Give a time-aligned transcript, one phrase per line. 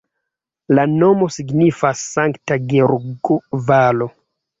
[0.77, 4.09] La nomo signifas Sankta Georgo-valo.